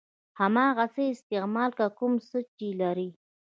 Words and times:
هماغه 0.39 0.85
څه 0.93 1.01
استعمال 1.13 1.69
کړه 1.77 1.89
کوم 1.97 2.13
څه 2.27 2.37
چې 2.57 2.67
لرئ. 2.81 3.09